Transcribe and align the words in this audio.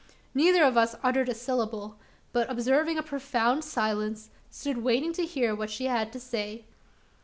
Neither 0.33 0.63
of 0.63 0.77
us 0.77 0.95
uttered 1.03 1.29
a 1.29 1.35
syllable; 1.35 1.99
but, 2.33 2.49
observing 2.49 2.97
a 2.97 3.03
profound 3.03 3.63
silence, 3.63 4.31
stood 4.49 4.79
waiting 4.79 5.13
to 5.13 5.27
hear 5.27 5.53
what 5.53 5.69
she 5.69 5.85
had 5.85 6.11
to 6.13 6.19
say. 6.19 6.65